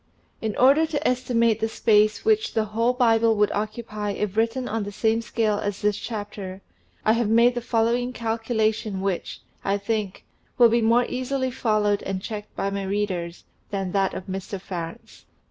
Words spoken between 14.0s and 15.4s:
of Mr. Farrants.